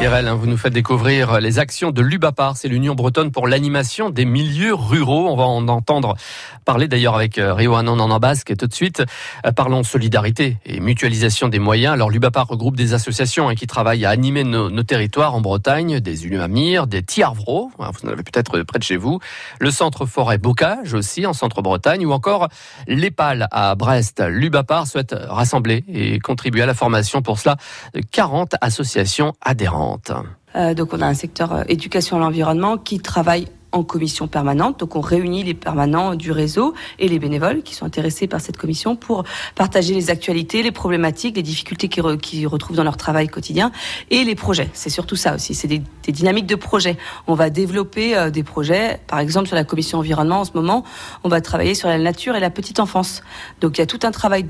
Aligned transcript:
Irel, 0.00 0.28
hein, 0.28 0.36
vous 0.36 0.46
nous 0.46 0.56
faites 0.56 0.72
découvrir 0.72 1.40
les 1.40 1.58
actions 1.58 1.90
de 1.90 2.00
l'UBAPAR, 2.02 2.56
c'est 2.56 2.68
l'Union 2.68 2.94
bretonne 2.94 3.32
pour 3.32 3.48
l'animation 3.48 4.10
des 4.10 4.24
milieux 4.24 4.72
ruraux. 4.72 5.26
On 5.28 5.34
va 5.34 5.42
en 5.42 5.66
entendre 5.66 6.14
parler 6.64 6.86
d'ailleurs 6.86 7.16
avec 7.16 7.36
euh, 7.36 7.52
Rio 7.52 7.74
Anon 7.74 7.98
en 7.98 8.18
basque 8.20 8.56
tout 8.56 8.68
de 8.68 8.72
suite. 8.72 9.02
Euh, 9.44 9.50
parlons 9.50 9.82
solidarité 9.82 10.58
et 10.64 10.78
mutualisation 10.78 11.48
des 11.48 11.58
moyens. 11.58 11.94
Alors 11.94 12.10
l'UBAPAR 12.10 12.46
regroupe 12.46 12.76
des 12.76 12.94
associations 12.94 13.48
hein, 13.48 13.56
qui 13.56 13.66
travaillent 13.66 14.04
à 14.04 14.10
animer 14.10 14.44
nos, 14.44 14.70
territoires 14.84 15.34
en 15.34 15.40
Bretagne, 15.40 15.98
des 15.98 16.26
Ulumamir, 16.26 16.86
des 16.86 17.02
Tiarvro, 17.02 17.72
hein, 17.80 17.90
vous 17.92 18.08
en 18.08 18.12
avez 18.12 18.22
peut-être 18.22 18.62
près 18.62 18.78
de 18.78 18.84
chez 18.84 18.96
vous, 18.96 19.18
le 19.58 19.72
centre 19.72 20.06
forêt 20.06 20.38
Bocage 20.38 20.94
aussi 20.94 21.26
en 21.26 21.32
centre-Bretagne 21.32 22.06
ou 22.06 22.12
encore 22.12 22.48
l'EPAL 22.86 23.48
à 23.50 23.74
Brest. 23.74 24.22
L'UBAPAR 24.24 24.86
souhaite 24.86 25.12
rassembler 25.12 25.84
et 25.88 26.20
contribuer 26.20 26.62
à 26.62 26.66
la 26.66 26.74
formation 26.74 27.20
pour 27.20 27.40
cela 27.40 27.56
de 27.94 28.00
40 28.00 28.54
associations 28.60 29.32
adhérentes. 29.40 29.87
Euh, 30.56 30.74
donc 30.74 30.92
on 30.92 31.00
a 31.00 31.06
un 31.06 31.14
secteur 31.14 31.52
euh, 31.52 31.62
éducation 31.68 32.16
à 32.16 32.20
l'environnement 32.20 32.78
qui 32.78 33.00
travaille 33.00 33.48
en 33.72 33.82
commission 33.82 34.28
permanente. 34.28 34.80
Donc 34.80 34.96
on 34.96 35.00
réunit 35.00 35.42
les 35.44 35.54
permanents 35.54 36.14
du 36.14 36.32
réseau 36.32 36.74
et 36.98 37.08
les 37.08 37.18
bénévoles 37.18 37.62
qui 37.62 37.74
sont 37.74 37.84
intéressés 37.84 38.26
par 38.26 38.40
cette 38.40 38.56
commission 38.56 38.96
pour 38.96 39.24
partager 39.54 39.94
les 39.94 40.10
actualités, 40.10 40.62
les 40.62 40.72
problématiques, 40.72 41.36
les 41.36 41.42
difficultés 41.42 41.88
qu'ils 41.88 42.46
retrouvent 42.46 42.76
dans 42.76 42.84
leur 42.84 42.96
travail 42.96 43.28
quotidien 43.28 43.70
et 44.10 44.24
les 44.24 44.34
projets. 44.34 44.70
C'est 44.72 44.90
surtout 44.90 45.16
ça 45.16 45.34
aussi, 45.34 45.54
c'est 45.54 45.68
des, 45.68 45.82
dynamiques 46.08 46.46
de 46.46 46.54
projets. 46.54 46.96
On 47.26 47.34
va 47.34 47.50
développer 47.50 48.16
euh, 48.16 48.30
des 48.30 48.42
projets, 48.42 49.00
par 49.06 49.18
exemple 49.18 49.46
sur 49.46 49.56
la 49.56 49.64
commission 49.64 49.98
environnement 49.98 50.40
en 50.40 50.44
ce 50.44 50.52
moment, 50.54 50.84
on 51.22 51.28
va 51.28 51.40
travailler 51.42 51.74
sur 51.74 51.88
la 51.88 51.98
nature 51.98 52.34
et 52.34 52.40
la 52.40 52.50
petite 52.50 52.80
enfance. 52.80 53.22
Donc 53.60 53.76
il 53.76 53.80
y 53.80 53.84
a 53.84 53.86
tout 53.86 54.00
un 54.04 54.10
travail 54.10 54.46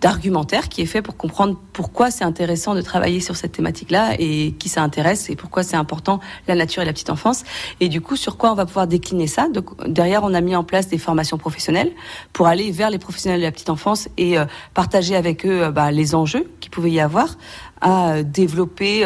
d'argumentaire 0.00 0.68
qui 0.68 0.82
est 0.82 0.86
fait 0.86 1.02
pour 1.02 1.16
comprendre 1.16 1.56
pourquoi 1.72 2.10
c'est 2.10 2.24
intéressant 2.24 2.74
de 2.74 2.82
travailler 2.82 3.20
sur 3.20 3.36
cette 3.36 3.52
thématique-là 3.52 4.14
et 4.18 4.52
qui 4.58 4.68
ça 4.68 4.82
intéresse 4.82 5.30
et 5.30 5.36
pourquoi 5.36 5.62
c'est 5.62 5.76
important 5.76 6.18
la 6.48 6.56
nature 6.56 6.82
et 6.82 6.86
la 6.86 6.92
petite 6.92 7.10
enfance. 7.10 7.44
Et 7.80 7.88
du 7.88 8.00
coup, 8.00 8.16
sur 8.24 8.38
quoi 8.38 8.50
on 8.50 8.54
va 8.54 8.64
pouvoir 8.64 8.86
décliner 8.86 9.26
ça. 9.26 9.48
Donc, 9.50 9.86
derrière, 9.86 10.24
on 10.24 10.32
a 10.32 10.40
mis 10.40 10.56
en 10.56 10.64
place 10.64 10.88
des 10.88 10.96
formations 10.96 11.36
professionnelles 11.36 11.92
pour 12.32 12.46
aller 12.46 12.70
vers 12.70 12.88
les 12.88 12.98
professionnels 12.98 13.40
de 13.40 13.44
la 13.44 13.52
petite 13.52 13.68
enfance 13.68 14.08
et 14.16 14.38
euh, 14.38 14.46
partager 14.72 15.14
avec 15.14 15.44
eux 15.44 15.64
euh, 15.64 15.70
bah, 15.70 15.90
les 15.90 16.14
enjeux 16.14 16.50
qu'il 16.58 16.70
pouvait 16.70 16.90
y 16.90 17.00
avoir 17.00 17.36
à 17.82 18.12
euh, 18.12 18.22
développer 18.22 19.04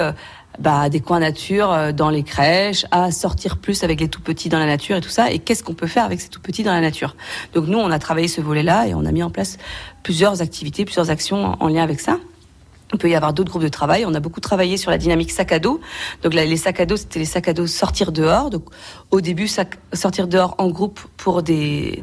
bah, 0.60 0.88
des 0.88 1.00
coins 1.00 1.18
nature 1.18 1.92
dans 1.92 2.10
les 2.10 2.22
crèches, 2.22 2.86
à 2.92 3.10
sortir 3.10 3.58
plus 3.58 3.82
avec 3.82 4.00
les 4.00 4.08
tout 4.08 4.20
petits 4.20 4.48
dans 4.48 4.60
la 4.60 4.66
nature 4.66 4.96
et 4.96 5.00
tout 5.00 5.08
ça. 5.08 5.32
Et 5.32 5.40
qu'est-ce 5.40 5.64
qu'on 5.64 5.74
peut 5.74 5.88
faire 5.88 6.04
avec 6.04 6.20
ces 6.20 6.28
tout 6.28 6.40
petits 6.40 6.62
dans 6.62 6.72
la 6.72 6.80
nature? 6.80 7.16
Donc 7.54 7.66
nous, 7.66 7.78
on 7.78 7.90
a 7.90 7.98
travaillé 7.98 8.28
ce 8.28 8.40
volet-là 8.40 8.86
et 8.86 8.94
on 8.94 9.04
a 9.04 9.10
mis 9.10 9.24
en 9.24 9.30
place 9.30 9.58
plusieurs 10.04 10.42
activités, 10.42 10.84
plusieurs 10.84 11.10
actions 11.10 11.56
en 11.58 11.66
lien 11.66 11.82
avec 11.82 11.98
ça. 11.98 12.18
Il 12.92 12.98
peut 12.98 13.10
y 13.10 13.14
avoir 13.14 13.34
d'autres 13.34 13.50
groupes 13.50 13.62
de 13.62 13.68
travail. 13.68 14.04
On 14.06 14.14
a 14.14 14.20
beaucoup 14.20 14.40
travaillé 14.40 14.78
sur 14.78 14.90
la 14.90 14.96
dynamique 14.96 15.30
sac 15.30 15.52
à 15.52 15.58
dos. 15.58 15.80
Donc 16.22 16.32
là, 16.32 16.44
les 16.44 16.56
sacs 16.56 16.80
à 16.80 16.86
dos, 16.86 16.96
c'était 16.96 17.18
les 17.18 17.26
sacs 17.26 17.48
à 17.48 17.52
dos 17.52 17.66
sortir 17.66 18.12
dehors. 18.12 18.48
Donc 18.48 18.64
au 19.10 19.20
début, 19.20 19.48
sortir 19.92 20.26
dehors 20.26 20.54
en 20.58 20.68
groupe 20.68 21.00
pour 21.16 21.42
des, 21.42 22.02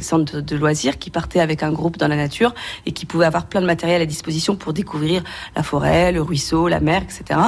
centres 0.00 0.40
de 0.40 0.56
loisirs 0.56 0.98
qui 0.98 1.10
partaient 1.10 1.40
avec 1.40 1.62
un 1.62 1.72
groupe 1.72 1.96
dans 1.96 2.06
la 2.06 2.16
nature 2.16 2.54
et 2.86 2.92
qui 2.92 3.06
pouvaient 3.06 3.26
avoir 3.26 3.46
plein 3.46 3.60
de 3.60 3.66
matériel 3.66 4.00
à 4.02 4.06
disposition 4.06 4.54
pour 4.54 4.72
découvrir 4.72 5.24
la 5.56 5.62
forêt, 5.64 6.12
le 6.12 6.22
ruisseau, 6.22 6.68
la 6.68 6.80
mer, 6.80 7.02
etc. 7.02 7.40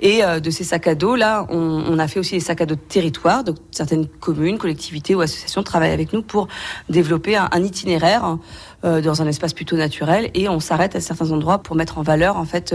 Et 0.00 0.24
euh, 0.24 0.40
de 0.40 0.50
ces 0.50 0.64
sacs 0.64 0.86
à 0.86 0.94
dos, 0.94 1.16
là, 1.16 1.46
on, 1.50 1.98
a 1.98 2.08
fait 2.08 2.20
aussi 2.20 2.34
des 2.34 2.40
sacs 2.40 2.62
à 2.62 2.66
dos 2.66 2.74
de 2.74 2.80
territoire. 2.80 3.44
Donc 3.44 3.56
certaines 3.70 4.06
communes, 4.06 4.58
collectivités 4.58 5.14
ou 5.14 5.20
associations 5.20 5.62
travaillent 5.62 5.92
avec 5.92 6.12
nous 6.12 6.22
pour 6.22 6.48
développer 6.88 7.36
un, 7.36 7.48
un 7.52 7.62
itinéraire 7.62 8.38
euh, 8.84 9.00
dans 9.00 9.22
un 9.22 9.26
espace 9.26 9.54
plutôt 9.54 9.76
naturel 9.76 10.30
et 10.34 10.46
on 10.48 10.60
s'arrête 10.60 10.94
à 10.94 11.00
certains 11.00 11.30
endroits 11.30 11.58
pour 11.58 11.74
mettre 11.74 11.96
en 11.96 12.02
valeur 12.02 12.13
en 12.36 12.44
fait 12.44 12.74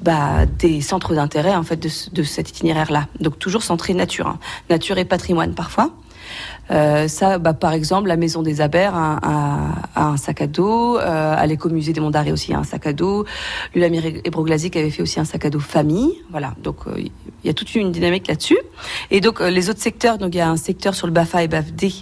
bah, 0.00 0.46
des 0.46 0.80
centres 0.80 1.14
d'intérêt 1.14 1.54
en 1.54 1.62
fait 1.62 1.76
de, 2.12 2.22
cet 2.22 2.50
itinéraire 2.50 2.90
là. 2.90 3.06
Donc 3.20 3.38
toujours 3.38 3.62
centré 3.62 3.94
nature, 3.94 4.26
hein. 4.26 4.38
nature 4.70 4.98
et 4.98 5.04
patrimoine 5.04 5.54
parfois. 5.54 5.90
Euh, 6.70 7.08
ça, 7.08 7.38
bah, 7.38 7.54
par 7.54 7.72
exemple, 7.72 8.08
la 8.08 8.16
Maison 8.16 8.42
des 8.42 8.60
Abers 8.60 8.94
a, 8.94 9.20
un 9.96 10.16
sac 10.16 10.42
à 10.42 10.46
dos, 10.46 10.98
euh, 10.98 11.34
à 11.36 11.46
l'écomusée 11.46 11.92
des 11.92 12.00
Monts 12.00 12.12
aussi 12.32 12.54
un 12.54 12.64
sac 12.64 12.86
à 12.86 12.92
dos, 12.92 13.24
l'Ulamir 13.74 14.04
Ebroglazic 14.24 14.76
avait 14.76 14.90
fait 14.90 15.02
aussi 15.02 15.20
un 15.20 15.24
sac 15.24 15.44
à 15.44 15.50
dos 15.50 15.60
famille, 15.60 16.12
voilà, 16.30 16.54
donc 16.62 16.86
euh, 16.86 16.98
il 16.98 17.10
y 17.44 17.50
a 17.50 17.54
toute 17.54 17.74
une 17.74 17.92
dynamique 17.92 18.26
là-dessus. 18.28 18.58
Et 19.10 19.20
donc 19.20 19.40
euh, 19.40 19.50
les 19.50 19.70
autres 19.70 19.80
secteurs, 19.80 20.18
donc 20.18 20.34
il 20.34 20.38
y 20.38 20.40
a 20.40 20.48
un 20.48 20.56
secteur 20.56 20.94
sur 20.94 21.06
le 21.06 21.12
BAFA 21.12 21.44
et 21.44 21.48
BAFD, 21.48 21.92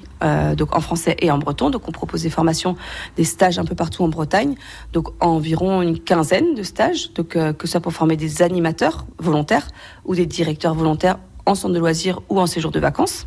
donc 0.56 0.74
en 0.74 0.80
français 0.80 1.16
et 1.20 1.30
en 1.30 1.36
breton, 1.36 1.68
donc 1.68 1.86
on 1.86 1.92
propose 1.92 2.22
des 2.22 2.30
formations, 2.30 2.76
des 3.16 3.24
stages 3.24 3.58
un 3.58 3.66
peu 3.66 3.74
partout 3.74 4.04
en 4.04 4.08
Bretagne, 4.08 4.54
donc 4.94 5.08
environ 5.20 5.82
une 5.82 5.98
quinzaine 5.98 6.54
de 6.54 6.62
stages, 6.62 7.12
donc 7.12 7.28
que 7.28 7.66
ce 7.66 7.72
soit 7.72 7.80
pour 7.80 7.92
former 7.92 8.16
des 8.16 8.40
animateurs 8.40 9.04
volontaires 9.18 9.68
ou 10.06 10.14
des 10.14 10.24
directeurs 10.24 10.74
volontaires 10.74 11.18
en 11.46 11.54
centre 11.54 11.74
de 11.74 11.78
loisirs 11.78 12.20
ou 12.28 12.40
en 12.40 12.46
séjour 12.46 12.70
de 12.70 12.80
vacances. 12.80 13.26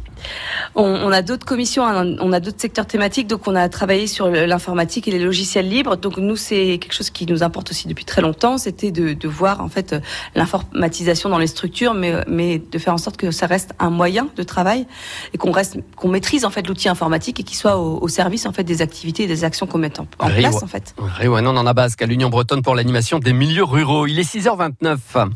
On, 0.75 1.11
a 1.11 1.21
d'autres 1.21 1.45
commissions, 1.45 1.85
hein, 1.85 2.15
on 2.19 2.33
a 2.33 2.39
d'autres 2.39 2.59
secteurs 2.59 2.85
thématiques, 2.85 3.27
donc 3.27 3.47
on 3.47 3.55
a 3.55 3.69
travaillé 3.69 4.07
sur 4.07 4.27
l'informatique 4.29 5.07
et 5.07 5.11
les 5.11 5.19
logiciels 5.19 5.67
libres. 5.67 5.97
Donc 5.97 6.17
nous, 6.17 6.35
c'est 6.35 6.79
quelque 6.79 6.93
chose 6.93 7.09
qui 7.09 7.25
nous 7.25 7.43
importe 7.43 7.71
aussi 7.71 7.87
depuis 7.87 8.05
très 8.05 8.21
longtemps, 8.21 8.57
c'était 8.57 8.91
de, 8.91 9.27
voir 9.27 9.61
en 9.61 9.69
fait 9.69 9.95
l'informatisation 10.35 11.29
dans 11.29 11.37
les 11.37 11.47
structures, 11.47 11.93
mais, 11.93 12.13
mais 12.27 12.59
de 12.59 12.77
faire 12.79 12.93
en 12.93 12.97
sorte 12.97 13.17
que 13.17 13.31
ça 13.31 13.45
reste 13.45 13.73
un 13.77 13.89
moyen 13.89 14.27
de 14.35 14.43
travail 14.43 14.87
et 15.33 15.37
qu'on 15.37 15.51
reste, 15.51 15.77
qu'on 15.95 16.07
maîtrise 16.07 16.45
en 16.45 16.49
fait 16.49 16.67
l'outil 16.67 16.89
informatique 16.89 17.39
et 17.39 17.43
qu'il 17.43 17.57
soit 17.57 17.77
au, 17.77 18.07
service 18.07 18.45
en 18.45 18.53
fait 18.53 18.63
des 18.63 18.81
activités 18.81 19.23
et 19.23 19.27
des 19.27 19.43
actions 19.43 19.67
qu'on 19.67 19.77
met 19.77 19.99
en, 19.99 20.05
place 20.05 20.63
en 20.63 20.67
fait. 20.67 20.95
on 20.97 21.45
en 21.45 21.67
a 21.67 21.73
base 21.73 21.95
qu'à 21.95 22.05
l'Union 22.05 22.29
bretonne 22.29 22.61
pour 22.61 22.73
l'animation 22.73 23.19
des 23.19 23.33
milieux 23.33 23.65
ruraux. 23.65 24.07
Il 24.07 24.17
est 24.17 24.33
6h29. 24.33 25.27